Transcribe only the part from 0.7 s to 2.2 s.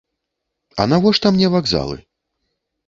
А навошта мне вакзалы?